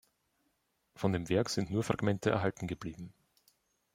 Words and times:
Von 0.95 1.13
dem 1.13 1.29
Werk 1.29 1.51
sind 1.51 1.69
nur 1.69 1.83
Fragmente 1.83 2.31
erhalten 2.31 2.65
geblieben. 2.65 3.13